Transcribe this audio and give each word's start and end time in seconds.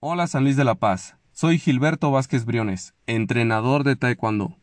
Hola 0.00 0.26
San 0.26 0.44
Luis 0.44 0.56
de 0.56 0.64
la 0.64 0.74
Paz, 0.74 1.16
soy 1.32 1.58
Gilberto 1.58 2.10
Vázquez 2.10 2.44
Briones, 2.44 2.92
entrenador 3.06 3.82
de 3.82 3.96
Taekwondo. 3.96 4.58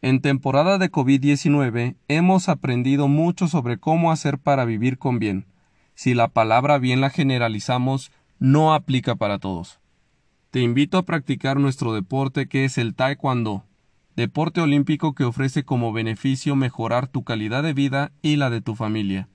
En 0.00 0.22
temporada 0.22 0.78
de 0.78 0.90
COVID-19 0.90 1.96
hemos 2.08 2.48
aprendido 2.48 3.06
mucho 3.06 3.48
sobre 3.48 3.76
cómo 3.76 4.10
hacer 4.10 4.38
para 4.38 4.64
vivir 4.64 4.96
con 4.96 5.18
bien. 5.18 5.44
Si 5.94 6.14
la 6.14 6.28
palabra 6.28 6.78
bien 6.78 7.02
la 7.02 7.10
generalizamos, 7.10 8.12
no 8.38 8.72
aplica 8.72 9.14
para 9.14 9.38
todos. 9.38 9.78
Te 10.50 10.60
invito 10.60 10.96
a 10.96 11.02
practicar 11.02 11.60
nuestro 11.60 11.92
deporte 11.92 12.48
que 12.48 12.64
es 12.64 12.78
el 12.78 12.94
Taekwondo, 12.94 13.66
deporte 14.16 14.62
olímpico 14.62 15.14
que 15.14 15.24
ofrece 15.24 15.64
como 15.64 15.92
beneficio 15.92 16.56
mejorar 16.56 17.08
tu 17.08 17.24
calidad 17.24 17.62
de 17.62 17.74
vida 17.74 18.12
y 18.22 18.36
la 18.36 18.48
de 18.48 18.62
tu 18.62 18.74
familia. 18.74 19.28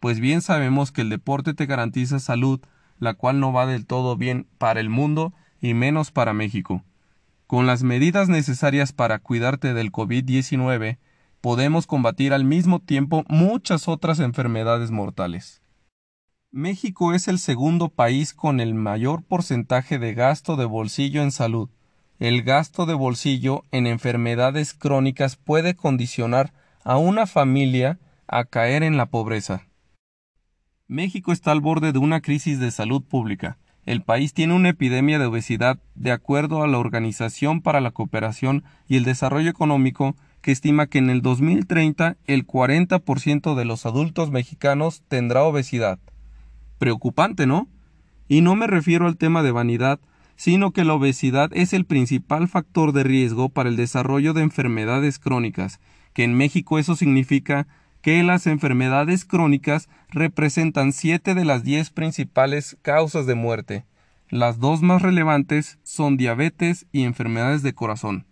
Pues 0.00 0.18
bien 0.18 0.40
sabemos 0.40 0.92
que 0.92 1.02
el 1.02 1.10
deporte 1.10 1.52
te 1.52 1.66
garantiza 1.66 2.18
salud, 2.20 2.62
la 3.02 3.14
cual 3.14 3.40
no 3.40 3.52
va 3.52 3.66
del 3.66 3.84
todo 3.84 4.16
bien 4.16 4.46
para 4.58 4.78
el 4.78 4.88
mundo 4.88 5.34
y 5.60 5.74
menos 5.74 6.12
para 6.12 6.32
México. 6.32 6.84
Con 7.48 7.66
las 7.66 7.82
medidas 7.82 8.28
necesarias 8.28 8.92
para 8.92 9.18
cuidarte 9.18 9.74
del 9.74 9.90
COVID-19, 9.90 10.98
podemos 11.40 11.88
combatir 11.88 12.32
al 12.32 12.44
mismo 12.44 12.78
tiempo 12.78 13.24
muchas 13.26 13.88
otras 13.88 14.20
enfermedades 14.20 14.92
mortales. 14.92 15.62
México 16.52 17.12
es 17.12 17.26
el 17.26 17.40
segundo 17.40 17.88
país 17.88 18.34
con 18.34 18.60
el 18.60 18.72
mayor 18.72 19.24
porcentaje 19.24 19.98
de 19.98 20.14
gasto 20.14 20.54
de 20.54 20.66
bolsillo 20.66 21.22
en 21.22 21.32
salud. 21.32 21.70
El 22.20 22.44
gasto 22.44 22.86
de 22.86 22.94
bolsillo 22.94 23.64
en 23.72 23.88
enfermedades 23.88 24.74
crónicas 24.74 25.34
puede 25.34 25.74
condicionar 25.74 26.52
a 26.84 26.98
una 26.98 27.26
familia 27.26 27.98
a 28.28 28.44
caer 28.44 28.84
en 28.84 28.96
la 28.96 29.06
pobreza. 29.06 29.66
México 30.92 31.32
está 31.32 31.52
al 31.52 31.60
borde 31.60 31.92
de 31.92 31.98
una 31.98 32.20
crisis 32.20 32.60
de 32.60 32.70
salud 32.70 33.02
pública 33.02 33.58
el 33.84 34.02
país 34.02 34.32
tiene 34.32 34.54
una 34.54 34.68
epidemia 34.68 35.18
de 35.18 35.26
obesidad 35.26 35.80
de 35.96 36.12
acuerdo 36.12 36.62
a 36.62 36.68
la 36.68 36.78
Organización 36.78 37.62
para 37.62 37.80
la 37.80 37.90
Cooperación 37.90 38.62
y 38.86 38.96
el 38.96 39.04
Desarrollo 39.04 39.50
Económico 39.50 40.14
que 40.40 40.52
estima 40.52 40.86
que 40.86 40.98
en 40.98 41.10
el 41.10 41.20
2030 41.20 42.16
el 42.26 42.46
40% 42.46 43.56
de 43.56 43.64
los 43.64 43.84
adultos 43.84 44.30
mexicanos 44.30 45.02
tendrá 45.08 45.42
obesidad. 45.42 45.98
Preocupante, 46.78 47.46
¿no? 47.46 47.68
Y 48.28 48.40
no 48.40 48.54
me 48.54 48.68
refiero 48.68 49.06
al 49.06 49.16
tema 49.16 49.42
de 49.42 49.50
vanidad, 49.50 49.98
sino 50.36 50.70
que 50.70 50.84
la 50.84 50.94
obesidad 50.94 51.50
es 51.52 51.72
el 51.72 51.84
principal 51.84 52.46
factor 52.48 52.92
de 52.92 53.02
riesgo 53.02 53.48
para 53.48 53.68
el 53.68 53.76
desarrollo 53.76 54.32
de 54.32 54.42
enfermedades 54.42 55.18
crónicas, 55.18 55.80
que 56.12 56.22
en 56.22 56.34
México 56.34 56.78
eso 56.78 56.94
significa 56.94 57.66
que 58.02 58.22
las 58.24 58.46
enfermedades 58.46 59.24
crónicas 59.24 59.88
representan 60.10 60.92
siete 60.92 61.34
de 61.34 61.44
las 61.44 61.62
diez 61.62 61.90
principales 61.90 62.76
causas 62.82 63.26
de 63.26 63.36
muerte. 63.36 63.84
Las 64.28 64.58
dos 64.58 64.82
más 64.82 65.02
relevantes 65.02 65.78
son 65.84 66.16
diabetes 66.16 66.86
y 66.90 67.04
enfermedades 67.04 67.62
de 67.62 67.74
corazón. 67.74 68.26